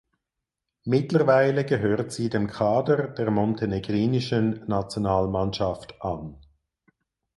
[0.83, 6.37] Mittlerweile gehört sie dem Kader der montenegrinischen Nationalmannschaft an.